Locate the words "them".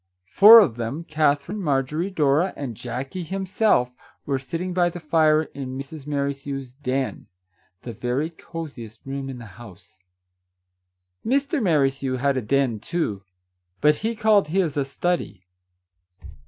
0.77-1.03